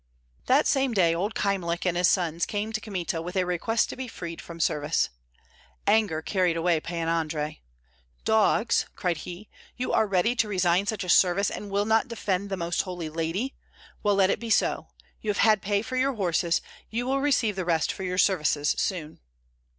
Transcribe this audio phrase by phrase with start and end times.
[0.47, 3.95] That same day old Kyemlich and his sons came to Kmita with a request to
[3.95, 5.09] be freed from service.
[5.85, 7.61] Anger carried away Pan Andrei.
[8.25, 12.49] "Dogs!" cried he, "you are ready to resign such a service and will not defend
[12.49, 13.53] the Most Holy Lady.
[14.01, 14.87] Well, let it be so!
[15.21, 18.69] You have had pay for your horses, you will receive the rest for your services
[18.79, 19.19] soon."